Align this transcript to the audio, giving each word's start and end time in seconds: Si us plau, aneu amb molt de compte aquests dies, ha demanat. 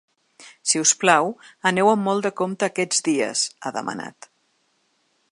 Si 0.69 0.79
us 0.83 0.93
plau, 1.01 1.27
aneu 1.71 1.89
amb 1.91 2.07
molt 2.09 2.25
de 2.27 2.31
compte 2.41 2.67
aquests 2.69 3.05
dies, 3.11 3.43
ha 3.69 3.73
demanat. 3.79 4.29